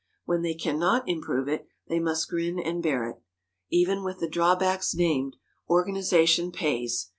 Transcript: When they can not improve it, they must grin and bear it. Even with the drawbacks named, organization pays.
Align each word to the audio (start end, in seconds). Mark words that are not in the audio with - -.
When 0.25 0.41
they 0.41 0.55
can 0.55 0.79
not 0.79 1.07
improve 1.07 1.47
it, 1.47 1.67
they 1.87 1.99
must 1.99 2.27
grin 2.27 2.59
and 2.59 2.81
bear 2.81 3.07
it. 3.07 3.21
Even 3.69 4.03
with 4.03 4.17
the 4.19 4.27
drawbacks 4.27 4.95
named, 4.95 5.35
organization 5.69 6.51
pays. 6.51 7.09